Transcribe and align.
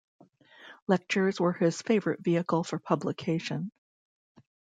Lectures 0.87 1.39
were 1.39 1.53
his 1.53 1.83
favourite 1.83 2.21
vehicle 2.23 2.63
for 2.63 2.79
publication. 2.79 3.71